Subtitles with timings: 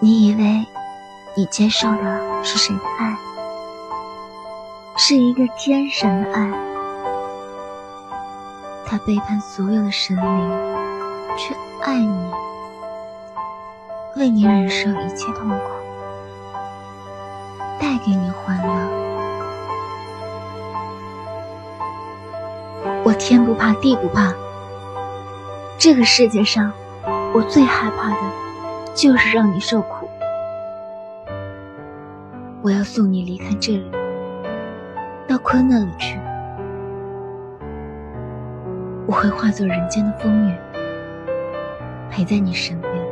[0.00, 0.66] 你以为
[1.36, 3.16] 你接受的是谁的爱？
[4.96, 6.50] 是一个天神的爱，
[8.84, 10.50] 他背叛所有的神灵，
[11.36, 12.30] 却爱你，
[14.16, 15.56] 为你忍受一切痛苦，
[17.78, 18.74] 带给你欢乐。
[23.04, 24.34] 我天不怕地不怕，
[25.78, 26.72] 这个世界上，
[27.36, 28.16] 我最害怕的，
[28.94, 30.08] 就是让你受苦。
[32.62, 33.90] 我要送你离开这里。
[35.28, 36.18] 到坤那里去，
[39.06, 40.54] 我会化作人间的风雨，
[42.10, 43.05] 陪在你身边。